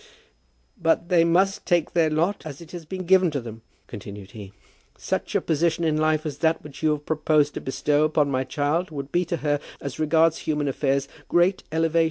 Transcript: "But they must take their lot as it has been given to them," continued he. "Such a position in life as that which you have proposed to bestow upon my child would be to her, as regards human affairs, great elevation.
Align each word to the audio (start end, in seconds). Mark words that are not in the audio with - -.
"But 0.81 1.09
they 1.09 1.23
must 1.23 1.63
take 1.67 1.93
their 1.93 2.09
lot 2.09 2.43
as 2.43 2.59
it 2.59 2.71
has 2.71 2.85
been 2.87 3.05
given 3.05 3.29
to 3.29 3.39
them," 3.39 3.61
continued 3.85 4.31
he. 4.31 4.51
"Such 4.97 5.35
a 5.35 5.41
position 5.41 5.83
in 5.83 5.95
life 5.95 6.25
as 6.25 6.39
that 6.39 6.63
which 6.63 6.81
you 6.81 6.89
have 6.93 7.05
proposed 7.05 7.53
to 7.53 7.61
bestow 7.61 8.03
upon 8.03 8.31
my 8.31 8.43
child 8.43 8.89
would 8.89 9.11
be 9.11 9.25
to 9.25 9.37
her, 9.45 9.59
as 9.79 9.99
regards 9.99 10.39
human 10.39 10.67
affairs, 10.67 11.07
great 11.29 11.61
elevation. 11.71 11.99